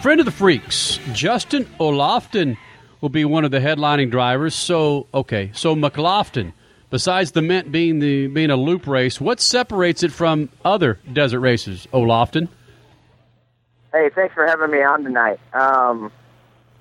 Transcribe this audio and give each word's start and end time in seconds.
friend 0.00 0.18
of 0.18 0.24
the 0.26 0.32
freaks, 0.32 0.98
Justin 1.12 1.66
O'Lofton, 1.78 2.56
will 3.00 3.10
be 3.10 3.24
one 3.24 3.44
of 3.44 3.50
the 3.50 3.58
headlining 3.58 4.10
drivers. 4.10 4.54
So, 4.54 5.06
okay, 5.12 5.50
so 5.52 5.76
McLaughlin, 5.76 6.54
besides 6.88 7.32
the 7.32 7.42
Mint 7.42 7.70
being 7.70 7.98
the 7.98 8.26
being 8.28 8.50
a 8.50 8.56
loop 8.56 8.86
race, 8.86 9.20
what 9.20 9.40
separates 9.40 10.02
it 10.02 10.10
from 10.10 10.48
other 10.64 10.98
desert 11.12 11.40
races? 11.40 11.86
O'Lofton. 11.92 12.48
Hey, 13.92 14.08
thanks 14.14 14.34
for 14.34 14.46
having 14.46 14.70
me 14.70 14.82
on 14.82 15.04
tonight. 15.04 15.40
Um, 15.52 16.10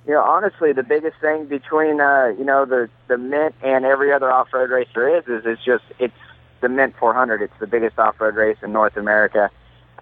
you 0.07 0.13
know, 0.13 0.23
honestly, 0.23 0.71
the 0.71 0.83
biggest 0.83 1.17
thing 1.19 1.45
between 1.45 1.99
uh, 1.99 2.33
you 2.37 2.45
know 2.45 2.65
the 2.65 2.89
the 3.07 3.17
Mint 3.17 3.53
and 3.61 3.83
every 3.83 4.13
other 4.13 4.31
off-road 4.31 4.69
race 4.69 4.87
there 4.95 5.17
is 5.17 5.25
is 5.27 5.45
it's 5.45 5.63
just 5.63 5.83
it's 5.99 6.13
the 6.61 6.69
Mint 6.69 6.95
400. 6.97 7.41
It's 7.41 7.53
the 7.59 7.67
biggest 7.67 7.99
off-road 7.99 8.35
race 8.35 8.57
in 8.63 8.71
North 8.71 8.95
America. 8.95 9.51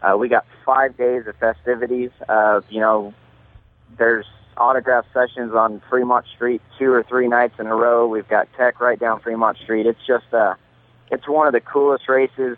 Uh, 0.01 0.17
we 0.17 0.29
got 0.29 0.45
five 0.65 0.97
days 0.97 1.23
of 1.27 1.35
festivities. 1.37 2.11
Uh, 2.27 2.61
you 2.69 2.79
know, 2.79 3.13
there's 3.97 4.25
autograph 4.57 5.05
sessions 5.13 5.53
on 5.53 5.81
Fremont 5.89 6.25
Street 6.35 6.61
two 6.77 6.91
or 6.91 7.03
three 7.03 7.27
nights 7.27 7.55
in 7.59 7.67
a 7.67 7.75
row. 7.75 8.07
We've 8.07 8.27
got 8.27 8.47
tech 8.57 8.79
right 8.79 8.99
down 8.99 9.19
Fremont 9.21 9.57
Street. 9.57 9.85
It's 9.85 10.05
just 10.05 10.33
uh, 10.33 10.55
it's 11.11 11.27
one 11.27 11.47
of 11.47 11.53
the 11.53 11.61
coolest 11.61 12.09
races 12.09 12.57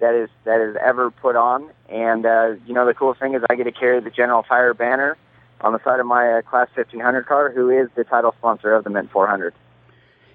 that 0.00 0.14
is 0.14 0.28
that 0.44 0.60
is 0.60 0.76
ever 0.82 1.10
put 1.10 1.36
on. 1.36 1.70
And 1.88 2.26
uh, 2.26 2.54
you 2.66 2.74
know, 2.74 2.86
the 2.86 2.94
coolest 2.94 3.20
thing 3.20 3.34
is 3.34 3.42
I 3.48 3.54
get 3.54 3.64
to 3.64 3.72
carry 3.72 4.00
the 4.00 4.10
General 4.10 4.42
Tire 4.42 4.74
banner 4.74 5.16
on 5.60 5.72
the 5.72 5.82
side 5.82 6.00
of 6.00 6.06
my 6.06 6.38
uh, 6.38 6.42
Class 6.42 6.68
1500 6.74 7.26
car, 7.26 7.50
who 7.50 7.70
is 7.70 7.88
the 7.96 8.04
title 8.04 8.34
sponsor 8.38 8.74
of 8.74 8.84
the 8.84 8.90
Mint 8.90 9.10
400. 9.10 9.54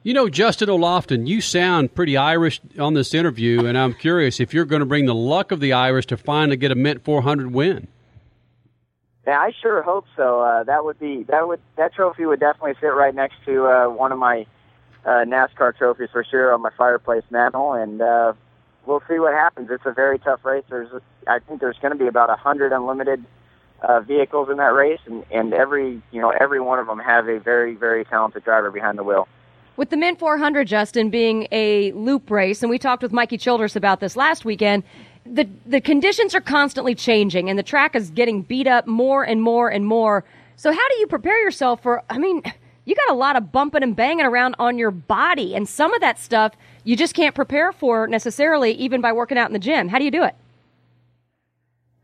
You 0.03 0.15
know, 0.15 0.29
Justin 0.29 0.67
O'Lofton, 0.67 1.27
you 1.27 1.41
sound 1.41 1.93
pretty 1.93 2.17
Irish 2.17 2.59
on 2.79 2.95
this 2.95 3.13
interview, 3.13 3.67
and 3.67 3.77
I'm 3.77 3.93
curious 3.93 4.39
if 4.39 4.51
you're 4.51 4.65
going 4.65 4.79
to 4.79 4.85
bring 4.87 5.05
the 5.05 5.13
luck 5.13 5.51
of 5.51 5.59
the 5.59 5.73
Irish 5.73 6.07
to 6.07 6.17
finally 6.17 6.57
get 6.57 6.71
a 6.71 6.75
Mint 6.75 7.03
400 7.03 7.51
win. 7.51 7.87
Yeah, 9.27 9.37
I 9.37 9.51
sure 9.61 9.83
hope 9.83 10.05
so. 10.15 10.41
Uh, 10.41 10.63
that 10.63 10.83
would 10.83 10.99
be 10.99 11.21
that 11.29 11.47
would 11.47 11.59
that 11.75 11.93
trophy 11.93 12.25
would 12.25 12.39
definitely 12.39 12.73
sit 12.81 12.87
right 12.87 13.13
next 13.13 13.35
to 13.45 13.67
uh, 13.67 13.89
one 13.89 14.11
of 14.11 14.17
my 14.17 14.47
uh, 15.05 15.23
NASCAR 15.27 15.77
trophies 15.77 16.09
for 16.11 16.23
sure 16.23 16.51
on 16.51 16.63
my 16.63 16.71
fireplace 16.75 17.23
mantle, 17.29 17.73
and 17.73 18.01
uh, 18.01 18.33
we'll 18.87 19.03
see 19.07 19.19
what 19.19 19.33
happens. 19.33 19.69
It's 19.69 19.85
a 19.85 19.93
very 19.93 20.17
tough 20.17 20.43
race. 20.43 20.63
There's 20.67 20.89
I 21.27 21.37
think 21.37 21.59
there's 21.59 21.77
going 21.77 21.91
to 21.93 21.99
be 21.99 22.07
about 22.07 22.31
a 22.31 22.35
hundred 22.35 22.73
unlimited 22.73 23.23
uh, 23.83 23.99
vehicles 23.99 24.49
in 24.49 24.57
that 24.57 24.73
race, 24.73 24.99
and, 25.05 25.23
and 25.29 25.53
every 25.53 26.01
you 26.11 26.21
know 26.21 26.31
every 26.31 26.59
one 26.59 26.79
of 26.79 26.87
them 26.87 26.97
have 26.97 27.29
a 27.29 27.39
very 27.39 27.75
very 27.75 28.03
talented 28.03 28.43
driver 28.43 28.71
behind 28.71 28.97
the 28.97 29.03
wheel. 29.03 29.27
With 29.81 29.89
the 29.89 29.97
Mint 29.97 30.19
400, 30.19 30.67
Justin, 30.67 31.09
being 31.09 31.47
a 31.51 31.91
loop 31.93 32.29
race, 32.29 32.61
and 32.61 32.69
we 32.69 32.77
talked 32.77 33.01
with 33.01 33.11
Mikey 33.11 33.39
Childress 33.39 33.75
about 33.75 33.99
this 33.99 34.15
last 34.15 34.45
weekend, 34.45 34.83
the, 35.25 35.49
the 35.65 35.81
conditions 35.81 36.35
are 36.35 36.39
constantly 36.39 36.93
changing 36.93 37.49
and 37.49 37.57
the 37.57 37.63
track 37.63 37.95
is 37.95 38.11
getting 38.11 38.43
beat 38.43 38.67
up 38.67 38.85
more 38.85 39.23
and 39.23 39.41
more 39.41 39.69
and 39.69 39.87
more. 39.87 40.23
So, 40.55 40.71
how 40.71 40.89
do 40.89 40.97
you 40.99 41.07
prepare 41.07 41.41
yourself 41.41 41.81
for, 41.81 42.03
I 42.11 42.19
mean, 42.19 42.43
you 42.85 42.93
got 42.93 43.09
a 43.09 43.15
lot 43.15 43.35
of 43.35 43.51
bumping 43.51 43.81
and 43.81 43.95
banging 43.95 44.23
around 44.23 44.53
on 44.59 44.77
your 44.77 44.91
body, 44.91 45.55
and 45.55 45.67
some 45.67 45.95
of 45.95 46.01
that 46.01 46.19
stuff 46.19 46.53
you 46.83 46.95
just 46.95 47.15
can't 47.15 47.33
prepare 47.33 47.71
for 47.71 48.05
necessarily, 48.05 48.73
even 48.73 49.01
by 49.01 49.11
working 49.11 49.39
out 49.39 49.49
in 49.49 49.53
the 49.53 49.57
gym. 49.57 49.87
How 49.87 49.97
do 49.97 50.05
you 50.05 50.11
do 50.11 50.23
it? 50.23 50.35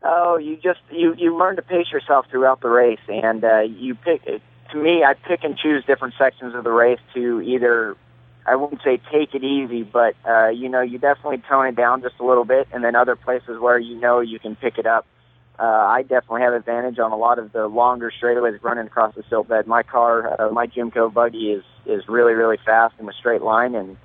Oh, 0.02 0.36
you 0.36 0.56
just 0.56 0.80
you 0.90 1.14
you 1.16 1.38
learn 1.38 1.54
to 1.54 1.62
pace 1.62 1.92
yourself 1.92 2.26
throughout 2.28 2.60
the 2.60 2.70
race, 2.70 2.98
and 3.06 3.44
uh, 3.44 3.60
you 3.60 3.94
pick 3.94 4.22
to 4.70 4.76
me, 4.76 5.04
I 5.04 5.14
pick 5.14 5.44
and 5.44 5.56
choose 5.56 5.84
different 5.84 6.14
sections 6.18 6.54
of 6.54 6.64
the 6.64 6.70
race 6.70 7.00
to 7.14 7.40
either, 7.40 7.96
I 8.46 8.56
wouldn't 8.56 8.82
say 8.82 9.00
take 9.10 9.34
it 9.34 9.44
easy, 9.44 9.82
but, 9.82 10.14
uh, 10.28 10.48
you 10.48 10.68
know, 10.68 10.80
you 10.80 10.98
definitely 10.98 11.38
tone 11.48 11.66
it 11.66 11.76
down 11.76 12.02
just 12.02 12.16
a 12.20 12.24
little 12.24 12.44
bit, 12.44 12.68
and 12.72 12.84
then 12.84 12.94
other 12.94 13.16
places 13.16 13.58
where 13.58 13.78
you 13.78 13.96
know 13.96 14.20
you 14.20 14.38
can 14.38 14.56
pick 14.56 14.78
it 14.78 14.86
up. 14.86 15.06
Uh, 15.58 15.64
I 15.64 16.02
definitely 16.02 16.42
have 16.42 16.54
advantage 16.54 16.98
on 16.98 17.10
a 17.10 17.16
lot 17.16 17.38
of 17.38 17.52
the 17.52 17.66
longer 17.66 18.12
straightaways 18.12 18.62
running 18.62 18.86
across 18.86 19.14
the 19.16 19.24
silt 19.28 19.48
bed. 19.48 19.66
My 19.66 19.82
car, 19.82 20.40
uh, 20.40 20.50
my 20.52 20.66
Jimco 20.66 21.12
buggy 21.12 21.50
is, 21.50 21.64
is 21.84 22.08
really, 22.08 22.34
really 22.34 22.58
fast 22.64 22.94
in 23.00 23.08
a 23.08 23.12
straight 23.12 23.42
line, 23.42 23.74
and, 23.74 23.96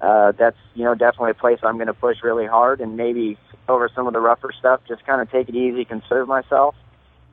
uh, 0.00 0.32
that's, 0.32 0.58
you 0.74 0.84
know, 0.84 0.94
definitely 0.94 1.30
a 1.30 1.34
place 1.34 1.58
I'm 1.62 1.76
going 1.76 1.86
to 1.86 1.94
push 1.94 2.18
really 2.22 2.46
hard 2.46 2.80
and 2.80 2.96
maybe 2.96 3.38
over 3.68 3.88
some 3.94 4.06
of 4.06 4.12
the 4.12 4.20
rougher 4.20 4.52
stuff, 4.58 4.80
just 4.86 5.04
kind 5.06 5.20
of 5.20 5.30
take 5.30 5.48
it 5.48 5.54
easy, 5.54 5.84
conserve 5.84 6.28
myself 6.28 6.74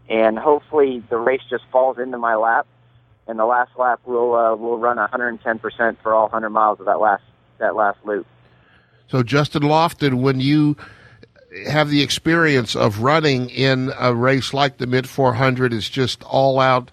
and 0.10 0.38
hopefully 0.38 1.04
the 1.10 1.18
race 1.18 1.42
just 1.50 1.64
falls 1.72 1.98
into 1.98 2.18
my 2.18 2.36
lap. 2.36 2.68
And 3.28 3.40
the 3.40 3.46
last 3.46 3.72
lap, 3.78 4.02
we'll 4.06 4.36
uh, 4.36 4.56
we'll 4.56 4.78
run 4.78 4.98
110% 4.98 5.98
for 6.04 6.14
all 6.14 6.24
100 6.24 6.50
miles 6.50 6.80
of 6.80 6.86
that 6.88 7.00
last 7.00 7.24
that 7.60 7.76
last 7.76 7.98
loop. 8.04 8.26
So, 9.08 9.24
Justin 9.24 9.64
Lofton, 9.64 10.16
when 10.16 10.40
you 10.40 10.76
have 11.68 11.90
the 11.90 12.02
experience 12.02 12.76
of 12.76 13.00
running 13.00 13.50
in 13.50 13.92
a 13.98 14.14
race 14.14 14.54
like 14.54 14.78
the 14.78 14.88
Mint 14.88 15.08
400, 15.08 15.72
is 15.72 15.90
just 15.90 16.24
all 16.24 16.60
out 16.60 16.92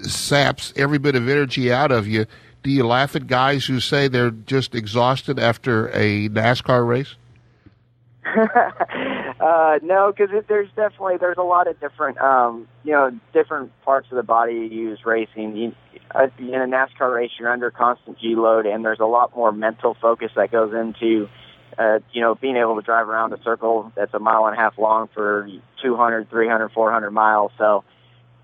saps 0.00 0.72
every 0.76 0.98
bit 0.98 1.14
of 1.14 1.28
energy 1.28 1.72
out 1.72 1.90
of 1.90 2.06
you. 2.06 2.26
Do 2.62 2.70
you 2.70 2.86
laugh 2.86 3.14
at 3.16 3.26
guys 3.26 3.64
who 3.64 3.80
say 3.80 4.08
they're 4.08 4.30
just 4.30 4.74
exhausted 4.74 5.38
after 5.38 5.88
a 5.90 6.28
NASCAR 6.28 6.86
race? 6.86 7.14
uh, 9.46 9.78
no, 9.80 10.12
because 10.12 10.34
there's 10.48 10.68
definitely 10.74 11.18
there's 11.18 11.38
a 11.38 11.42
lot 11.42 11.68
of 11.68 11.78
different 11.78 12.18
um, 12.18 12.66
you 12.82 12.90
know 12.90 13.12
different 13.32 13.70
parts 13.82 14.08
of 14.10 14.16
the 14.16 14.24
body 14.24 14.54
you 14.54 14.64
use 14.64 14.98
racing. 15.06 15.56
You, 15.56 15.74
uh, 16.12 16.26
in 16.38 16.54
a 16.54 16.66
NASCAR 16.66 17.14
race, 17.14 17.30
you're 17.38 17.52
under 17.52 17.70
constant 17.70 18.18
G 18.18 18.34
load, 18.34 18.66
and 18.66 18.84
there's 18.84 18.98
a 18.98 19.06
lot 19.06 19.36
more 19.36 19.52
mental 19.52 19.96
focus 20.02 20.32
that 20.34 20.50
goes 20.50 20.74
into 20.74 21.28
uh, 21.78 22.00
you 22.12 22.22
know 22.22 22.34
being 22.34 22.56
able 22.56 22.74
to 22.74 22.82
drive 22.82 23.08
around 23.08 23.32
a 23.34 23.42
circle 23.44 23.92
that's 23.94 24.12
a 24.14 24.18
mile 24.18 24.46
and 24.46 24.58
a 24.58 24.60
half 24.60 24.78
long 24.78 25.08
for 25.14 25.48
200, 25.80 26.28
300, 26.28 26.68
400 26.70 27.10
miles. 27.12 27.52
So 27.56 27.84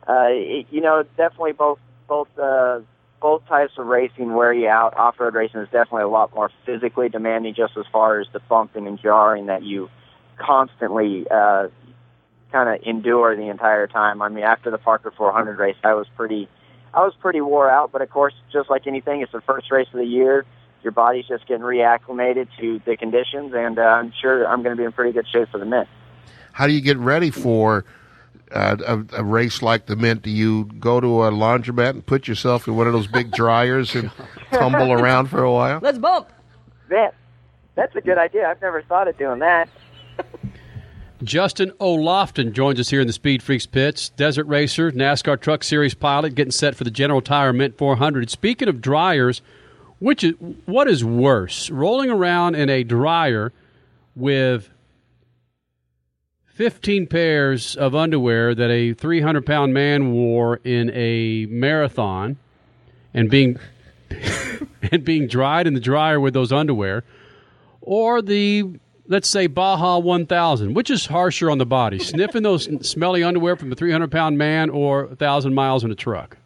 uh, 0.09 0.29
it, 0.29 0.69
you 0.71 0.83
know 0.83 1.03
definitely 1.17 1.53
both 1.53 1.81
both 2.07 2.29
uh, 2.39 2.79
both 3.21 3.45
types 3.49 3.73
of 3.77 3.87
racing 3.87 4.35
wear 4.35 4.53
you 4.53 4.69
out. 4.69 4.97
Off-road 4.97 5.35
racing 5.35 5.63
is 5.63 5.69
definitely 5.73 6.03
a 6.03 6.09
lot 6.09 6.33
more 6.33 6.53
physically 6.65 7.09
demanding, 7.09 7.55
just 7.55 7.77
as 7.77 7.87
far 7.91 8.21
as 8.21 8.29
the 8.33 8.39
bumping 8.49 8.87
and 8.87 9.01
jarring 9.01 9.47
that 9.47 9.65
you 9.65 9.91
constantly 10.39 11.27
uh, 11.31 11.69
kind 12.53 12.69
of 12.69 12.87
endure 12.87 13.35
the 13.37 13.49
entire 13.49 13.87
time. 13.87 14.23
I 14.23 14.29
mean, 14.29 14.45
after 14.45 14.71
the 14.71 14.79
Parker 14.79 15.13
400 15.17 15.59
race, 15.59 15.77
I 15.83 15.95
was 15.95 16.07
pretty, 16.17 16.49
I 16.95 17.01
was 17.01 17.15
pretty 17.21 17.41
wore 17.41 17.71
out. 17.71 17.91
But 17.93 18.03
of 18.03 18.11
course, 18.11 18.35
just 18.53 18.71
like 18.71 18.87
anything, 18.87 19.23
it's 19.23 19.33
the 19.33 19.41
first 19.41 19.71
race 19.71 19.89
of 19.93 19.99
the 19.99 20.07
year. 20.07 20.45
Your 20.83 20.93
body's 20.93 21.27
just 21.27 21.47
getting 21.47 21.63
reacclimated 21.63 22.49
to 22.59 22.81
the 22.85 22.97
conditions, 22.97 23.53
and 23.55 23.79
uh, 23.79 23.83
I'm 23.83 24.13
sure 24.21 24.47
I'm 24.47 24.63
going 24.63 24.77
to 24.77 24.81
be 24.81 24.85
in 24.85 24.93
pretty 24.93 25.13
good 25.13 25.27
shape 25.29 25.49
for 25.51 25.59
the 25.59 25.65
Mint. 25.65 25.89
How 26.53 26.67
do 26.67 26.73
you 26.73 26.81
get 26.81 26.99
ready 26.99 27.31
for 27.31 27.85
uh, 28.51 28.77
a, 28.87 29.21
a, 29.21 29.25
race 29.25 29.63
like 29.63 29.87
the 29.87 29.95
Mint? 29.95 30.23
Do 30.23 30.31
you 30.31 30.65
go 30.65 31.01
to 31.01 31.25
a 31.25 31.31
laundromat 31.31 31.91
and 31.91 32.05
put 32.05 32.27
yourself 32.27 32.67
in 32.67 32.77
one 32.77 32.89
of 32.89 32.93
those 32.93 33.07
big 33.07 33.31
dryers 33.33 33.95
and 33.95 34.11
tumble 34.51 34.93
around 34.93 35.29
for 35.29 35.43
a 35.43 35.53
while? 35.53 35.79
Let's 35.81 35.99
bump. 35.99 36.31
Man, 36.91 37.13
that's 37.77 37.95
a 37.95 38.01
good 38.01 38.19
idea. 38.19 38.49
I've 38.49 38.61
never 38.61 38.83
thought 38.83 39.09
of 39.09 39.17
doing 39.17 39.39
that. 39.39 39.69
Justin 41.25 41.71
O'Lofton 41.81 42.53
joins 42.53 42.81
us 42.81 42.91
here 42.91 43.01
in 43.01 43.07
the 43.07 43.13
Speed 43.13 43.43
Freaks 43.43 43.67
pits. 43.67 44.09
Desert 44.11 44.47
racer, 44.47 44.91
NASCAR 44.91 45.41
Truck 45.41 45.63
Series 45.63 45.95
pilot, 45.95 46.35
getting 46.35 46.51
set 46.51 46.75
for 46.75 46.85
the 46.85 46.91
General 46.91 47.21
Tire 47.21 47.53
Mint 47.53 47.79
400. 47.79 48.31
Speaking 48.31 48.69
of 48.69 48.81
dryers, 48.81 49.41
which 49.99 50.25
is 50.25 50.35
what 50.67 50.89
is 50.89 51.05
worse, 51.05 51.71
rolling 51.71 52.11
around 52.11 52.57
in 52.57 52.69
a 52.69 52.83
dryer 52.83 53.53
with 54.17 54.69
15 56.47 57.07
pairs 57.07 57.77
of 57.77 57.95
underwear 57.95 58.55
that 58.55 58.71
a 58.71 58.93
300 58.95 59.47
pound 59.47 59.73
man 59.73 60.13
wore 60.13 60.57
in 60.65 60.91
a 60.91 61.47
marathon, 61.47 62.37
and 63.15 63.31
being 63.31 63.59
and 64.93 65.05
being 65.05 65.27
dried 65.27 65.67
in 65.67 65.75
the 65.75 65.81
dryer 65.81 66.19
with 66.21 66.35
those 66.35 66.53
underwear, 66.53 67.05
or 67.81 68.21
the 68.21 68.79
let's 69.07 69.29
say 69.29 69.47
Baja 69.47 69.99
1000, 69.99 70.75
which 70.75 70.91
is 70.91 71.07
harsher 71.07 71.51
on 71.51 71.59
the 71.59 71.67
body, 71.67 71.99
sniffing 71.99 72.43
those 72.43 72.69
smelly 72.87 73.23
underwear 73.23 73.57
from 73.57 73.73
a 73.73 73.75
300 73.75 74.11
pound 74.11 74.39
man 74.39 74.71
or 74.71 75.07
1,000 75.07 75.55
miles 75.55 75.85
in 75.85 75.91
a 75.91 75.95
truck? 75.95 76.37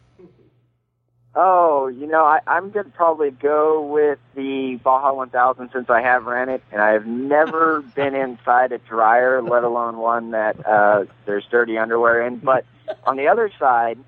Oh, 1.39 1.85
you 1.85 2.07
know, 2.07 2.25
I, 2.25 2.39
I'm 2.47 2.71
going 2.71 2.87
to 2.87 2.91
probably 2.91 3.29
go 3.29 3.83
with 3.83 4.17
the 4.33 4.79
Baja 4.83 5.13
1000 5.13 5.69
since 5.71 5.87
I 5.87 6.01
have 6.01 6.25
ran 6.25 6.49
it, 6.49 6.63
and 6.71 6.81
I've 6.81 7.05
never 7.05 7.81
been 7.95 8.15
inside 8.15 8.71
a 8.71 8.79
dryer, 8.79 9.41
let 9.43 9.63
alone 9.63 9.97
one 9.97 10.31
that 10.31 10.65
uh, 10.65 11.05
there's 11.25 11.45
dirty 11.45 11.77
underwear 11.77 12.25
in. 12.25 12.37
But 12.37 12.65
on 13.03 13.17
the 13.17 13.27
other 13.27 13.51
side, 13.59 13.99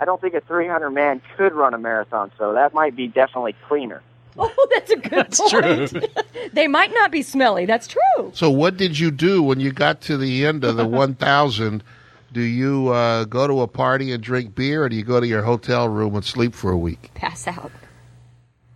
I 0.00 0.04
don't 0.04 0.20
think 0.20 0.34
a 0.34 0.40
300 0.40 0.90
man 0.90 1.22
could 1.36 1.52
run 1.52 1.74
a 1.74 1.78
marathon, 1.78 2.32
so 2.38 2.54
that 2.54 2.74
might 2.74 2.96
be 2.96 3.06
definitely 3.06 3.54
cleaner. 3.68 4.02
Oh, 4.38 4.68
that's 4.72 4.90
a 4.90 4.96
good 4.96 5.10
that's 5.12 5.40
point. 5.40 5.90
True. 5.90 6.00
they 6.52 6.66
might 6.66 6.92
not 6.92 7.12
be 7.12 7.22
smelly. 7.22 7.66
That's 7.66 7.86
true. 7.86 8.32
So, 8.34 8.50
what 8.50 8.76
did 8.76 8.98
you 8.98 9.12
do 9.12 9.42
when 9.42 9.60
you 9.60 9.70
got 9.70 10.00
to 10.02 10.16
the 10.16 10.44
end 10.44 10.64
of 10.64 10.76
the 10.76 10.86
1,000? 10.86 11.84
Do 12.32 12.40
you 12.40 12.88
uh, 12.88 13.24
go 13.24 13.46
to 13.46 13.60
a 13.60 13.68
party 13.68 14.10
and 14.10 14.20
drink 14.20 14.56
beer, 14.56 14.82
or 14.82 14.88
do 14.88 14.96
you 14.96 15.04
go 15.04 15.20
to 15.20 15.26
your 15.26 15.42
hotel 15.42 15.88
room 15.88 16.16
and 16.16 16.24
sleep 16.24 16.52
for 16.52 16.72
a 16.72 16.76
week? 16.76 17.12
Pass 17.14 17.46
out. 17.46 17.70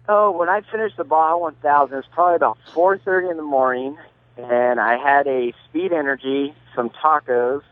Oh, 0.09 0.31
when 0.31 0.49
I 0.49 0.61
finished 0.61 0.97
the 0.97 1.05
Baja 1.05 1.37
1000, 1.37 1.93
it 1.93 1.97
was 1.97 2.05
probably 2.13 2.37
about 2.37 2.57
4:30 2.73 3.33
in 3.33 3.37
the 3.37 3.43
morning, 3.43 3.99
and 4.37 4.81
I 4.81 4.97
had 4.97 5.27
a 5.27 5.53
Speed 5.69 5.93
Energy, 5.93 6.55
some 6.75 6.89
tacos, 6.91 7.63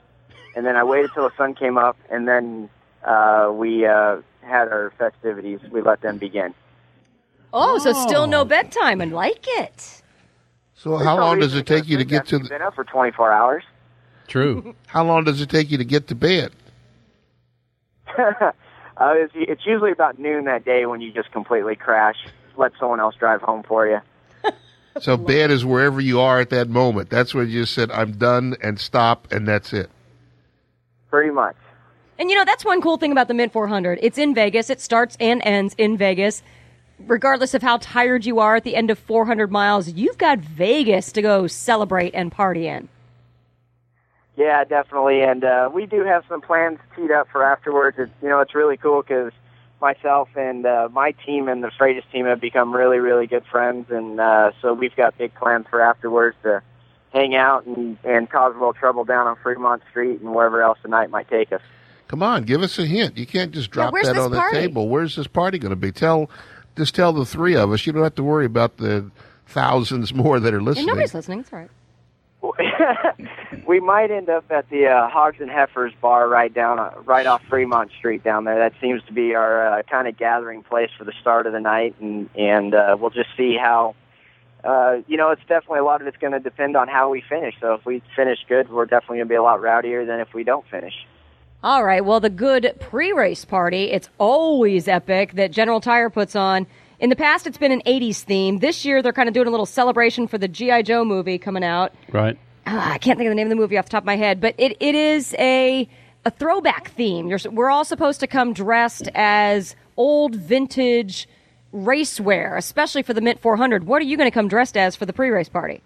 and 0.57 0.67
then 0.67 0.75
I 0.75 0.83
waited 0.83 1.13
till 1.15 1.23
the 1.23 1.37
sun 1.37 1.55
came 1.55 1.79
up, 1.79 1.97
and 2.11 2.27
then 2.27 2.69
uh, 3.05 3.51
we 3.55 3.87
uh, 3.87 4.17
had 4.43 4.69
our 4.69 4.93
festivities. 4.99 5.61
We 5.71 5.83
let 5.83 6.01
them 6.01 6.19
begin. 6.19 6.53
Oh, 7.59 7.79
so 7.79 7.95
still 7.95 8.27
no 8.27 8.45
bedtime 8.45 9.01
and 9.01 9.13
like 9.13 9.45
it. 9.47 10.03
So 10.75 10.99
how 10.99 11.19
long 11.19 11.41
does 11.41 11.55
it 11.55 11.67
take 11.67 11.89
you 11.89 11.97
to 11.97 12.05
get 12.05 12.27
to 12.29 12.37
We've 12.37 12.45
the, 12.45 12.49
been 12.51 12.63
up 12.63 12.75
for 12.75 12.85
24 12.85 13.33
hours. 13.33 13.65
True. 14.29 14.75
how 14.87 15.05
long 15.05 15.25
does 15.25 15.41
it 15.41 15.49
take 15.49 15.71
you 15.71 15.79
to 15.79 15.85
get 15.85 16.09
to 16.09 16.15
bed? 16.15 16.53
uh, 18.19 18.53
it's, 18.99 19.33
it's 19.35 19.65
usually 19.65 19.91
about 19.91 20.19
noon 20.19 20.45
that 20.45 20.67
day 20.67 20.85
when 20.85 21.01
you 21.01 21.11
just 21.13 21.33
completely 21.33 21.77
crash. 21.77 22.17
Let 22.59 22.73
someone 22.79 23.01
else 23.01 23.15
drive 23.15 23.41
home 23.41 23.63
for 23.63 23.87
you. 23.87 24.01
So 24.99 25.19
bed 25.19 25.51
is 25.51 25.63
wherever 25.63 26.01
you 26.01 26.21
are 26.21 26.41
at 26.41 26.49
that 26.49 26.71
moment. 26.71 27.11
That's 27.11 27.35
when 27.35 27.51
you 27.51 27.61
just 27.65 27.75
said, 27.75 27.91
I'm 27.91 28.13
done 28.13 28.57
and 28.63 28.81
stop 28.81 29.31
and 29.31 29.47
that's 29.47 29.75
it. 29.75 29.91
Pretty 31.11 31.31
much. 31.31 31.55
And 32.19 32.31
you 32.31 32.37
know, 32.37 32.47
that's 32.47 32.65
one 32.65 32.81
cool 32.81 32.97
thing 32.97 33.13
about 33.13 33.29
the 33.29 33.35
Mint 33.35 33.53
400. 33.53 33.99
It's 34.01 34.17
in 34.17 34.35
Vegas. 34.35 34.71
It 34.71 34.81
starts 34.81 35.15
and 35.21 35.43
ends 35.45 35.75
in 35.77 35.99
Vegas. 35.99 36.43
Regardless 37.01 37.55
of 37.55 37.63
how 37.63 37.77
tired 37.79 38.25
you 38.25 38.39
are 38.39 38.57
at 38.57 38.65
the 38.65 38.75
end 38.75 38.91
of 38.91 38.99
400 38.99 39.51
miles, 39.51 39.89
you've 39.91 40.19
got 40.19 40.39
Vegas 40.39 41.13
to 41.13 41.23
go 41.23 41.47
celebrate 41.47 42.15
and 42.15 42.33
party 42.33 42.67
in. 42.67 42.89
Yeah, 44.37 44.65
definitely. 44.65 45.23
And 45.23 45.45
uh, 45.45 45.71
we 45.73 45.87
do 45.87 46.05
have 46.05 46.25
some 46.29 46.41
plans 46.41 46.79
teed 46.95 47.11
up 47.11 47.29
for 47.31 47.43
afterwards. 47.45 47.97
It's, 47.99 48.13
you 48.23 48.29
know, 48.29 48.41
it's 48.41 48.55
really 48.55 48.77
cool 48.77 49.03
because 49.03 49.33
myself 49.81 50.29
and 50.37 50.65
uh, 50.67 50.89
my 50.93 51.13
team 51.25 51.49
and 51.49 51.63
the 51.63 51.71
Freitas 51.79 52.03
team 52.13 52.27
have 52.27 52.41
become 52.41 52.75
really, 52.75 52.99
really 52.99 53.27
good 53.27 53.45
friends. 53.51 53.87
And 53.91 54.21
uh, 54.21 54.53
so 54.61 54.75
we've 54.75 54.95
got 54.95 55.17
big 55.17 55.35
plans 55.35 55.67
for 55.71 55.81
afterwards 55.81 56.37
to 56.43 56.63
hang 57.13 57.35
out 57.35 57.67
and, 57.67 57.99
and 58.05 58.29
cause 58.29 58.53
a 58.55 58.59
little 58.59 58.75
trouble 58.75 59.05
down 59.05 59.27
on 59.27 59.37
Fremont 59.43 59.83
Street 59.91 60.21
and 60.21 60.35
wherever 60.35 60.63
else 60.63 60.79
the 60.83 60.89
night 60.89 61.11
might 61.11 61.29
take 61.29 61.53
us. 61.53 61.63
Come 62.09 62.23
on, 62.23 62.45
give 62.45 62.63
us 62.63 62.79
a 62.79 62.87
hint. 62.87 63.17
You 63.17 63.27
can't 63.27 63.53
just 63.53 63.71
drop 63.71 63.93
where's 63.93 64.07
that 64.07 64.15
this 64.15 64.23
on 64.23 64.31
the 64.31 64.49
table. 64.53 64.89
Where's 64.89 65.17
this 65.17 65.27
party 65.27 65.59
going 65.59 65.71
to 65.71 65.77
be? 65.77 65.91
Tell, 65.91 66.31
just 66.77 66.95
tell 66.95 67.13
the 67.13 67.25
three 67.27 67.57
of 67.57 67.73
us. 67.73 67.87
You 67.87 67.93
don't 67.93 68.03
have 68.03 68.15
to 68.17 68.25
worry 68.25 68.47
about 68.47 68.77
the 68.77 69.11
thousands 69.47 70.13
more 70.15 70.39
that 70.41 70.53
are 70.53 70.59
And 70.59 70.67
listening. 70.67 70.87
nobody's 70.87 71.15
listening. 71.15 71.41
It's 71.41 71.53
all 71.53 71.61
right. 71.61 71.71
we 73.67 73.81
might 73.81 74.11
end 74.11 74.29
up 74.29 74.45
at 74.51 74.69
the 74.71 74.87
uh, 74.87 75.09
Hogs 75.09 75.39
and 75.41 75.51
Heifers 75.51 75.93
bar 76.01 76.29
right 76.29 76.53
down, 76.53 76.79
uh, 76.79 76.93
right 77.05 77.27
off 77.27 77.43
Fremont 77.49 77.91
Street 77.99 78.23
down 78.23 78.45
there. 78.45 78.59
That 78.59 78.75
seems 78.81 79.03
to 79.05 79.13
be 79.13 79.35
our 79.35 79.79
uh, 79.79 79.83
kind 79.83 80.07
of 80.07 80.17
gathering 80.17 80.63
place 80.63 80.91
for 80.97 81.05
the 81.05 81.13
start 81.21 81.47
of 81.47 81.53
the 81.53 81.61
night, 81.61 81.97
and 82.01 82.29
and 82.37 82.75
uh, 82.75 82.97
we'll 82.99 83.11
just 83.11 83.31
see 83.37 83.57
how. 83.61 83.95
Uh, 84.65 84.97
you 85.07 85.17
know, 85.17 85.31
it's 85.31 85.43
definitely 85.49 85.79
a 85.79 85.85
lot 85.85 86.01
of 86.01 86.09
it's 86.09 86.17
going 86.17 86.33
to 86.33 86.41
depend 86.41 86.77
on 86.77 86.89
how 86.89 87.09
we 87.09 87.21
finish. 87.29 87.55
So 87.61 87.75
if 87.75 87.85
we 87.87 88.03
finish 88.17 88.39
good, 88.49 88.69
we're 88.69 88.87
definitely 88.87 89.19
going 89.19 89.29
to 89.29 89.33
be 89.33 89.37
a 89.37 89.43
lot 89.43 89.61
rowdier 89.61 90.05
than 90.05 90.19
if 90.19 90.35
we 90.35 90.43
don't 90.43 90.67
finish. 90.69 90.95
All 91.67 91.83
right. 91.83 92.05
Well, 92.05 92.21
the 92.21 92.31
good 92.31 92.77
pre-race 92.79 93.45
party, 93.45 93.91
it's 93.91 94.09
always 94.19 94.87
epic 94.87 95.33
that 95.33 95.51
General 95.51 95.81
Tire 95.81 96.11
puts 96.11 96.37
on. 96.37 96.65
In 97.01 97.11
the 97.11 97.17
past, 97.17 97.45
it's 97.45 97.59
been 97.59 97.73
an 97.73 97.83
80s 97.85 98.23
theme. 98.23 98.61
This 98.61 98.85
year, 98.85 99.03
they're 99.03 99.13
kind 99.13 99.29
of 99.29 99.35
doing 99.35 99.49
a 99.49 99.51
little 99.51 99.67
celebration 99.67 100.29
for 100.29 100.39
the 100.39 100.47
G.I. 100.47 100.83
Joe 100.83 101.05
movie 101.05 101.39
coming 101.39 101.65
out. 101.65 101.93
Right. 102.13 102.39
Ah, 102.69 102.93
I 102.93 102.99
can't 102.99 103.19
think 103.19 103.27
of 103.27 103.33
the 103.33 103.35
name 103.35 103.49
of 103.49 103.51
the 103.51 103.57
movie 103.57 103.77
off 103.79 103.87
the 103.87 103.91
top 103.91 104.05
of 104.05 104.07
my 104.07 104.15
head, 104.15 104.41
but 104.41 104.55
it, 104.59 104.77
it 104.79 104.95
is 104.95 105.35
a 105.41 105.89
a 106.25 106.31
throwback 106.31 106.93
theme. 106.93 107.27
You're, 107.27 107.41
we're 107.51 107.71
all 107.71 107.85
supposed 107.85 108.21
to 108.21 108.29
come 108.29 108.53
dressed 108.53 109.09
as 109.17 109.75
old 109.97 110.37
vintage 110.37 111.29
racewear, 111.75 112.57
especially 112.57 113.03
for 113.03 113.13
the 113.13 113.21
Mint 113.21 113.41
400. 113.41 113.89
What 113.89 114.01
are 114.01 114.05
you 114.05 114.17
going 114.17 114.31
to 114.31 114.35
come 114.35 114.47
dressed 114.47 114.77
as 114.77 114.95
for 114.95 115.05
the 115.05 115.13
pre-race 115.13 115.49
party? 115.49 115.83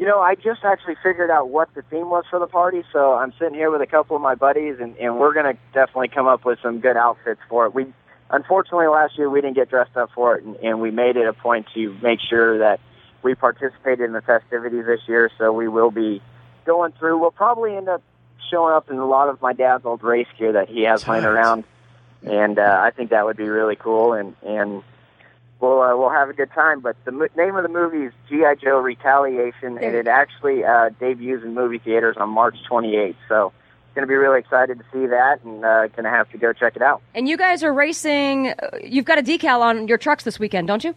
You 0.00 0.06
know, 0.06 0.18
I 0.18 0.34
just 0.34 0.64
actually 0.64 0.94
figured 1.02 1.30
out 1.30 1.50
what 1.50 1.74
the 1.74 1.82
theme 1.82 2.08
was 2.08 2.24
for 2.30 2.38
the 2.38 2.46
party, 2.46 2.84
so 2.90 3.12
I'm 3.12 3.34
sitting 3.38 3.52
here 3.52 3.70
with 3.70 3.82
a 3.82 3.86
couple 3.86 4.16
of 4.16 4.22
my 4.22 4.34
buddies, 4.34 4.76
and, 4.80 4.96
and 4.96 5.18
we're 5.18 5.34
going 5.34 5.54
to 5.54 5.60
definitely 5.74 6.08
come 6.08 6.26
up 6.26 6.42
with 6.42 6.58
some 6.62 6.80
good 6.80 6.96
outfits 6.96 7.42
for 7.50 7.66
it. 7.66 7.74
We, 7.74 7.84
unfortunately, 8.30 8.86
last 8.86 9.18
year 9.18 9.28
we 9.28 9.42
didn't 9.42 9.56
get 9.56 9.68
dressed 9.68 9.98
up 9.98 10.08
for 10.14 10.38
it, 10.38 10.44
and, 10.44 10.56
and 10.56 10.80
we 10.80 10.90
made 10.90 11.18
it 11.18 11.26
a 11.26 11.34
point 11.34 11.66
to 11.74 11.94
make 12.02 12.18
sure 12.18 12.60
that 12.60 12.80
we 13.22 13.34
participated 13.34 14.00
in 14.00 14.14
the 14.14 14.22
festivities 14.22 14.86
this 14.86 15.00
year. 15.06 15.30
So 15.36 15.52
we 15.52 15.68
will 15.68 15.90
be 15.90 16.22
going 16.64 16.92
through. 16.92 17.18
We'll 17.18 17.30
probably 17.30 17.76
end 17.76 17.90
up 17.90 18.02
showing 18.50 18.72
up 18.72 18.90
in 18.90 18.96
a 18.96 19.06
lot 19.06 19.28
of 19.28 19.42
my 19.42 19.52
dad's 19.52 19.84
old 19.84 20.02
race 20.02 20.28
gear 20.38 20.52
that 20.52 20.70
he 20.70 20.84
has 20.84 21.06
laying 21.06 21.24
Tight. 21.24 21.28
around, 21.28 21.64
and 22.22 22.58
uh, 22.58 22.80
I 22.82 22.90
think 22.90 23.10
that 23.10 23.26
would 23.26 23.36
be 23.36 23.50
really 23.50 23.76
cool. 23.76 24.14
And 24.14 24.34
and 24.46 24.82
we'll 25.60 25.80
uh, 25.80 25.96
we'll 25.96 26.10
have 26.10 26.28
a 26.28 26.32
good 26.32 26.50
time. 26.52 26.80
But 26.80 26.96
the 27.04 27.12
mo- 27.12 27.28
name 27.36 27.56
of 27.56 27.62
the 27.62 27.68
movie 27.68 28.04
is 28.06 28.12
GI 28.28 28.62
Joe 28.62 28.78
Retaliation, 28.78 29.78
and 29.78 29.94
it 29.94 30.06
actually 30.08 30.64
uh, 30.64 30.90
debuts 31.00 31.44
in 31.44 31.54
movie 31.54 31.78
theaters 31.78 32.16
on 32.18 32.30
March 32.30 32.56
28th. 32.70 33.14
So 33.28 33.52
going 33.94 34.06
to 34.06 34.08
be 34.08 34.14
really 34.14 34.38
excited 34.38 34.78
to 34.78 34.84
see 34.92 35.06
that, 35.06 35.40
and 35.44 35.64
uh, 35.64 35.88
going 35.88 36.04
to 36.04 36.10
have 36.10 36.30
to 36.30 36.38
go 36.38 36.52
check 36.52 36.76
it 36.76 36.82
out. 36.82 37.02
And 37.14 37.28
you 37.28 37.36
guys 37.36 37.62
are 37.64 37.72
racing. 37.72 38.48
uh, 38.50 38.78
You've 38.84 39.04
got 39.04 39.18
a 39.18 39.22
decal 39.22 39.60
on 39.60 39.88
your 39.88 39.98
trucks 39.98 40.22
this 40.24 40.38
weekend, 40.38 40.68
don't 40.68 40.84
you? 40.84 40.94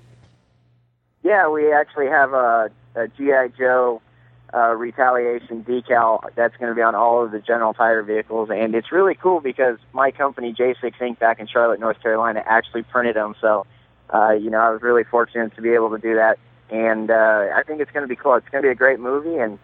Yeah, 1.24 1.50
we 1.50 1.72
actually 1.74 2.08
have 2.08 2.34
a, 2.34 2.70
a 2.96 3.08
GI 3.08 3.58
Joe 3.58 4.02
uh, 4.54 4.74
retaliation 4.76 5.64
decal 5.64 6.22
that's 6.36 6.56
going 6.58 6.70
to 6.70 6.76
be 6.76 6.82
on 6.84 6.94
all 6.94 7.24
of 7.26 7.32
the 7.32 7.40
General 7.40 7.74
Tire 7.74 8.04
vehicles, 8.04 8.50
and 8.52 8.76
it's 8.76 8.92
really 8.92 9.16
cool 9.16 9.40
because 9.40 9.78
my 9.94 10.12
company 10.12 10.54
J6 10.54 10.94
Inc. 11.00 11.18
back 11.18 11.40
in 11.40 11.48
Charlotte, 11.48 11.80
North 11.80 12.00
Carolina, 12.04 12.44
actually 12.46 12.84
printed 12.84 13.16
them. 13.16 13.34
So, 13.42 13.66
uh, 14.14 14.32
you 14.32 14.50
know, 14.50 14.60
I 14.60 14.70
was 14.70 14.82
really 14.82 15.04
fortunate 15.04 15.54
to 15.56 15.62
be 15.62 15.72
able 15.72 15.90
to 15.92 15.98
do 15.98 16.16
that, 16.16 16.40
and 16.70 17.10
uh, 17.10 17.48
I 17.56 17.64
think 17.66 17.82
it's 17.82 17.92
going 17.92 18.04
to 18.04 18.08
be 18.08 18.16
cool. 18.16 18.36
It's 18.36 18.48
going 18.50 18.62
to 18.62 18.68
be 18.68 18.72
a 18.72 18.76
great 18.76 19.00
movie, 19.00 19.38
and 19.38 19.58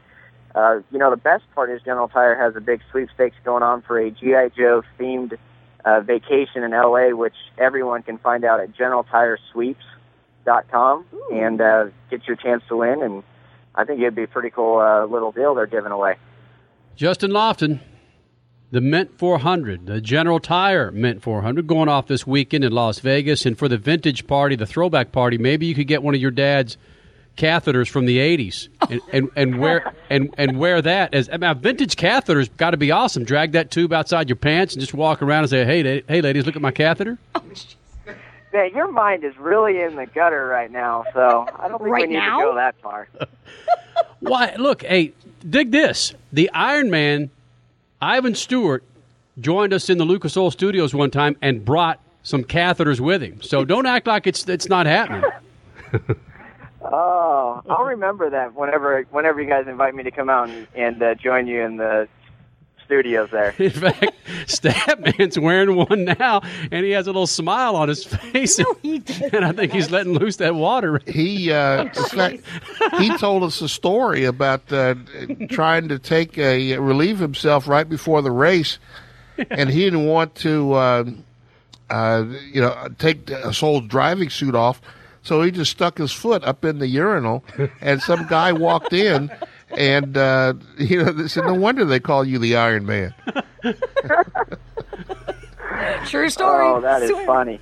uh, 0.56 0.80
you 0.92 0.98
know, 0.98 1.12
the 1.12 1.18
best 1.18 1.44
part 1.54 1.70
is 1.70 1.82
General 1.84 2.08
Tire 2.08 2.36
has 2.36 2.56
a 2.56 2.62
big 2.62 2.82
sweepstakes 2.90 3.36
going 3.46 3.64
on 3.64 3.84
for 3.84 4.00
a 4.00 4.10
GI 4.10 4.54
Joe 4.58 4.84
themed 5.00 5.38
uh, 5.86 6.02
vacation 6.02 6.64
in 6.64 6.72
LA, 6.72 7.10
which 7.10 7.36
everyone 7.58 8.04
can 8.04 8.18
find 8.18 8.44
out 8.44 8.60
at 8.60 8.76
GeneralTireSweeps.com 8.76 11.06
and 11.32 11.62
uh, 11.62 11.86
get 12.10 12.28
your 12.28 12.36
chance 12.36 12.64
to 12.70 12.78
win. 12.78 13.04
And 13.04 13.22
I 13.76 13.86
think 13.86 14.02
it'd 14.02 14.16
be 14.16 14.24
a 14.24 14.28
pretty 14.28 14.50
cool 14.50 14.80
uh, 14.80 15.06
little 15.06 15.32
deal 15.32 15.54
they're 15.56 15.68
giving 15.68 15.92
away. 15.92 16.16
Justin 16.96 17.30
Lofton, 17.32 17.80
the 18.72 18.82
Mint 18.82 19.18
400, 19.18 19.86
the 19.88 20.00
General 20.02 20.40
Tire 20.40 20.92
Mint 20.92 21.22
400, 21.24 21.66
going 21.68 21.90
off 21.90 22.08
this 22.08 22.28
weekend 22.28 22.64
in 22.64 22.72
Las 22.72 23.00
Vegas. 23.00 23.46
And 23.46 23.58
for 23.58 23.68
the 23.68 23.78
vintage 23.78 24.28
party, 24.28 24.56
the 24.56 24.66
throwback 24.68 25.12
party, 25.12 25.38
maybe 25.38 25.66
you 25.66 25.74
could 25.76 25.88
get 25.88 26.04
one 26.04 26.14
of 26.14 26.22
your 26.22 26.32
dad's 26.32 26.78
catheters 27.38 27.88
from 27.90 28.06
the 28.06 28.18
80s 28.18 28.68
and, 28.90 29.02
and, 29.14 29.30
and 29.36 29.60
wear 29.60 29.94
and, 30.10 30.34
and 30.38 30.60
wear 30.60 30.82
that 30.82 31.14
as 31.14 31.30
I 31.32 31.38
mean, 31.38 31.58
vintage 31.60 31.96
catheter's 31.96 32.50
got 32.50 32.72
to 32.72 32.78
be 32.78 32.92
awesome 32.92 33.24
drag 33.24 33.54
that 33.54 33.72
tube 33.72 33.94
outside 33.94 34.28
your 34.28 34.36
pants 34.36 34.74
and 34.74 34.82
just 34.82 34.94
walk 34.94 35.22
around 35.22 35.44
and 35.44 35.50
say 35.50 35.64
hey 35.64 35.82
la- 35.84 36.02
hey 36.10 36.20
ladies 36.22 36.46
look 36.46 36.58
at 36.58 36.62
my 36.62 36.72
catheter 36.72 37.18
oh, 37.36 37.42
Man, 38.52 38.72
your 38.76 38.92
mind 38.92 39.24
is 39.24 39.38
really 39.38 39.80
in 39.80 39.96
the 39.96 40.06
gutter 40.08 40.48
right 40.48 40.70
now, 40.72 41.06
so 41.14 41.48
I 41.58 41.70
don't 41.70 41.78
think 41.78 41.92
Right 41.92 42.08
we 42.10 42.14
need 42.16 42.20
now? 42.20 42.40
to 42.40 42.44
go 42.44 42.56
that 42.56 42.76
far. 42.82 43.08
why 44.20 44.54
look 44.58 44.84
hey 44.84 45.14
dig 45.50 45.72
this 45.72 46.14
the 46.34 46.50
Iron 46.54 46.90
Man 46.90 47.30
Ivan 48.02 48.36
Stewart 48.36 48.84
joined 49.40 49.74
us 49.74 49.90
in 49.90 49.98
the 49.98 50.06
Lucas 50.06 50.36
Oil 50.38 50.52
Studios 50.52 50.94
one 50.94 51.12
time 51.12 51.36
and 51.42 51.64
brought 51.64 52.00
some 52.24 52.44
catheters 52.44 53.00
with 53.00 53.22
him. 53.22 53.42
So 53.42 53.66
don't 53.66 53.86
act 53.86 54.08
like 54.08 54.28
it's 54.28 54.48
it's 54.48 54.70
not 54.70 54.86
happening. 54.86 55.24
Oh, 56.82 57.62
I'll 57.70 57.84
remember 57.84 58.30
that 58.30 58.56
whenever 58.56 59.04
whenever 59.12 59.42
you 59.42 59.50
guys 59.50 59.68
invite 59.68 59.94
me 59.94 60.04
to 60.04 60.12
come 60.12 60.30
out 60.30 60.50
and, 60.50 60.66
and 60.74 61.04
uh, 61.04 61.14
join 61.16 61.46
you 61.46 61.62
in 61.62 61.76
the 61.76 62.08
studios 62.90 63.30
there. 63.32 63.54
In 63.60 63.70
fact, 63.70 64.12
Statman's 64.48 65.38
wearing 65.38 65.76
one 65.76 66.06
now, 66.06 66.42
and 66.72 66.84
he 66.84 66.92
has 66.92 67.06
a 67.06 67.12
little 67.12 67.28
smile 67.28 67.76
on 67.76 67.88
his 67.88 68.04
face. 68.04 68.58
and 68.58 69.46
I 69.46 69.52
think 69.52 69.72
he's 69.74 69.92
letting 69.92 70.14
loose 70.14 70.38
that 70.38 70.56
water. 70.56 71.00
He, 71.06 71.52
uh, 71.52 71.90
fact, 72.10 72.42
he 72.98 73.16
told 73.18 73.44
us 73.44 73.62
a 73.62 73.70
story 73.70 74.26
about 74.26 74.74
uh, 74.74 74.96
trying 75.52 75.88
to 75.90 76.00
take 76.00 76.40
a 76.40 76.80
relieve 76.80 77.20
himself 77.20 77.68
right 77.68 77.88
before 77.88 78.24
the 78.24 78.32
race, 78.32 78.80
and 79.52 79.70
he 79.70 79.84
didn't 79.84 80.06
want 80.08 80.34
to, 80.36 80.74
uh, 80.74 81.04
uh, 81.92 82.26
you 82.52 82.60
know, 82.60 82.88
take 82.98 83.30
his 83.30 83.60
whole 83.60 83.82
driving 83.82 84.32
suit 84.32 84.56
off. 84.56 84.82
So 85.22 85.44
he 85.44 85.52
just 85.52 85.72
stuck 85.72 86.00
his 86.00 86.12
foot 86.12 86.44
up 86.44 86.66
in 86.66 86.80
the 86.80 86.88
urinal, 86.88 87.44
and 87.82 88.02
some 88.02 88.26
guy 88.28 88.52
walked 88.52 88.94
in, 88.94 89.30
and 89.78 90.18
uh, 90.18 90.54
you 90.78 91.04
know, 91.04 91.12
they 91.12 91.28
said, 91.28 91.46
"No 91.46 91.54
wonder 91.54 91.86
they 91.86 92.00
call 92.00 92.24
you 92.26 92.40
the 92.40 92.56
Iron 92.58 92.86
Man." 92.86 93.14
True 96.06 96.30
story. 96.30 96.66
Oh, 96.66 96.82
that 96.82 97.02
is 97.04 97.10
Swear. 97.10 97.26
funny. 97.26 97.60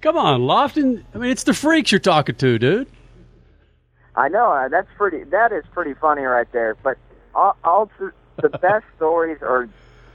Come 0.00 0.16
on, 0.16 0.42
Lofton. 0.42 1.02
I 1.14 1.18
mean, 1.18 1.30
it's 1.30 1.44
the 1.44 1.54
freaks 1.54 1.90
you're 1.92 1.98
talking 1.98 2.34
to, 2.36 2.58
dude. 2.58 2.88
I 4.14 4.28
know 4.28 4.50
uh, 4.50 4.68
that's 4.68 4.88
pretty. 4.96 5.24
That 5.24 5.52
is 5.52 5.64
pretty 5.72 5.94
funny 5.94 6.22
right 6.22 6.50
there. 6.52 6.76
But 6.82 6.98
all, 7.34 7.56
all 7.64 7.90
the, 7.98 8.12
the 8.40 8.48
best 8.60 8.84
stories 8.96 9.38
are 9.42 9.68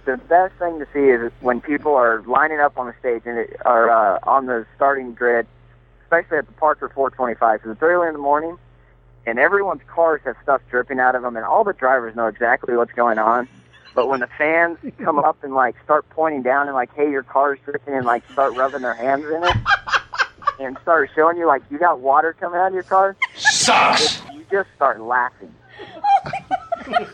the 0.06 0.18
best 0.18 0.56
thing 0.56 0.80
to 0.80 0.88
see 0.94 1.00
is 1.10 1.32
when 1.42 1.62
people 1.62 1.94
are 1.96 2.24
lining 2.24 2.60
up 2.60 2.78
on 2.78 2.88
the 2.88 2.94
stage 3.00 3.24
and 3.26 3.40
it, 3.40 3.58
are 3.66 3.90
uh, 3.90 4.20
on 4.24 4.48
the 4.48 4.66
starting 4.76 5.14
grid, 5.14 5.46
especially 6.04 6.38
at 6.38 6.48
the 6.48 6.54
Parker 6.54 6.90
425. 6.90 7.62
So 7.64 7.72
it's 7.72 7.82
early 7.82 8.08
in 8.08 8.14
the 8.14 8.20
morning, 8.20 8.58
and 9.26 9.38
everyone's 9.40 9.82
cars 9.88 10.22
have 10.26 10.36
stuff 10.44 10.62
dripping 10.70 11.00
out 11.00 11.16
of 11.16 11.22
them, 11.22 11.36
and 11.36 11.46
all 11.46 11.64
the 11.64 11.74
drivers 11.74 12.16
know 12.16 12.28
exactly 12.28 12.76
what's 12.76 12.94
going 12.94 13.18
on. 13.20 13.48
But 13.94 14.08
when 14.08 14.22
the 14.22 14.28
fans 14.38 14.78
come 15.04 15.20
up 15.20 15.44
and 15.44 15.54
like 15.54 15.76
start 15.84 16.10
pointing 16.12 16.44
down 16.44 16.68
and 16.68 16.76
like, 16.76 16.94
hey, 16.96 17.10
your 17.12 17.24
car's 17.24 17.60
dripping, 17.66 17.94
and 17.94 18.06
like 18.06 18.24
start 18.32 18.56
rubbing 18.56 18.82
their 18.82 18.94
hands 18.94 19.26
in 19.26 19.44
it 19.44 19.56
and 20.60 20.78
start 20.82 21.10
showing 21.16 21.38
you 21.38 21.46
like 21.48 21.62
you 21.70 21.78
got 21.78 22.00
water 22.00 22.34
coming 22.40 22.60
out 22.60 22.68
of 22.68 22.74
your 22.74 22.84
car, 22.84 23.16
Sucks. 23.36 24.22
you 24.34 24.46
just 24.52 24.70
start 24.76 25.02
laughing. 25.02 25.54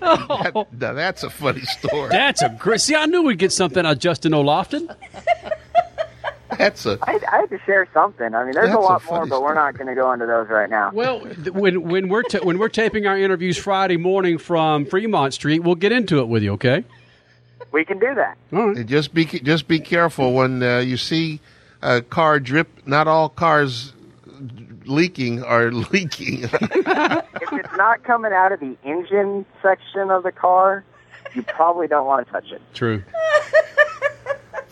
That- 0.00 0.66
now 0.78 0.92
that's 0.92 1.22
a 1.24 1.30
funny 1.30 1.60
story. 1.62 2.08
That's 2.08 2.40
a 2.40 2.48
great. 2.58 2.80
See, 2.80 2.94
I 2.94 3.06
knew 3.06 3.22
we'd 3.22 3.38
get 3.38 3.52
something 3.52 3.84
out 3.84 3.92
of 3.94 3.98
Justin 3.98 4.32
O'Lofton. 4.32 4.94
That's 6.58 6.86
a 6.86 6.98
I, 7.02 7.18
I 7.30 7.36
had 7.40 7.50
to 7.50 7.58
share 7.64 7.86
something. 7.94 8.34
I 8.34 8.44
mean, 8.44 8.52
there's 8.52 8.66
That's 8.66 8.76
a 8.76 8.78
a 8.78 8.80
lot 8.80 9.04
more, 9.06 9.26
but 9.26 9.42
we're 9.42 9.54
not 9.54 9.74
going 9.74 9.86
to 9.88 9.94
go 9.94 10.12
into 10.12 10.26
those 10.26 10.48
right 10.48 10.68
now. 10.70 10.90
Well, 10.92 11.20
when 11.52 11.82
when 11.88 12.08
we're 12.08 12.22
ta- 12.22 12.40
when 12.42 12.58
we're 12.58 12.68
taping 12.68 13.06
our 13.06 13.18
interviews 13.18 13.56
Friday 13.56 13.96
morning 13.96 14.38
from 14.38 14.86
Fremont 14.86 15.34
Street, 15.34 15.60
we'll 15.60 15.74
get 15.74 15.92
into 15.92 16.18
it 16.20 16.28
with 16.28 16.42
you. 16.42 16.52
Okay. 16.52 16.84
We 17.70 17.84
can 17.84 17.98
do 17.98 18.14
that. 18.14 18.36
All 18.52 18.72
right. 18.74 18.86
just 18.86 19.14
be 19.14 19.24
just 19.24 19.66
be 19.68 19.80
careful 19.80 20.34
when 20.34 20.62
uh, 20.62 20.78
you 20.78 20.96
see 20.96 21.40
a 21.80 22.02
car 22.02 22.38
drip. 22.38 22.68
Not 22.86 23.08
all 23.08 23.28
cars 23.28 23.92
leaking 24.84 25.42
are 25.42 25.70
leaking. 25.92 26.44
If 26.44 26.52
it's 27.52 27.76
not 27.76 28.02
coming 28.04 28.32
out 28.32 28.52
of 28.52 28.60
the 28.60 28.76
engine 28.84 29.46
section 29.62 30.10
of 30.10 30.22
the 30.22 30.32
car, 30.32 30.84
you 31.34 31.42
probably 31.42 31.86
don't 31.88 32.06
want 32.06 32.26
to 32.26 32.32
touch 32.32 32.50
it. 32.52 32.60
True. 32.74 33.02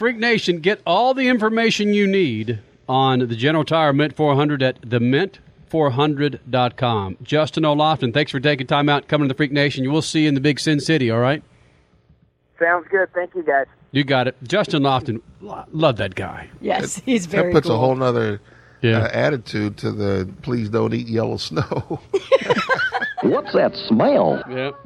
Freak 0.00 0.16
Nation, 0.16 0.58
get 0.60 0.80
all 0.86 1.12
the 1.12 1.28
information 1.28 1.92
you 1.92 2.06
need 2.06 2.60
on 2.88 3.18
the 3.18 3.36
General 3.36 3.66
Tire 3.66 3.92
Mint 3.92 4.16
400 4.16 4.62
at 4.62 4.80
themint400.com. 4.80 7.18
Justin 7.22 7.66
O'Lofton, 7.66 8.14
thanks 8.14 8.32
for 8.32 8.40
taking 8.40 8.66
time 8.66 8.88
out 8.88 9.08
coming 9.08 9.28
to 9.28 9.34
the 9.34 9.36
Freak 9.36 9.52
Nation. 9.52 9.84
You 9.84 9.90
will 9.90 10.00
see 10.00 10.22
you 10.22 10.28
in 10.28 10.34
the 10.34 10.40
big 10.40 10.58
Sin 10.58 10.80
City, 10.80 11.10
all 11.10 11.20
right? 11.20 11.42
Sounds 12.58 12.86
good. 12.90 13.12
Thank 13.12 13.34
you, 13.34 13.42
guys. 13.42 13.66
You 13.92 14.04
got 14.04 14.26
it. 14.26 14.36
Justin 14.42 14.84
Lofton, 14.84 15.20
love 15.42 15.98
that 15.98 16.14
guy. 16.14 16.48
Yes, 16.62 17.02
he's 17.04 17.26
very 17.26 17.52
that 17.52 17.58
puts 17.58 17.66
cool. 17.66 17.76
a 17.76 17.78
whole 17.78 17.94
nother 17.94 18.40
Yeah. 18.80 19.02
uh, 19.02 19.10
attitude 19.12 19.76
to 19.78 19.92
the 19.92 20.26
please 20.40 20.70
don't 20.70 20.94
eat 20.94 21.08
yellow 21.08 21.36
snow. 21.36 21.62
What's 23.22 23.52
that 23.52 23.76
smell? 23.86 24.42
Yep. 24.48 24.76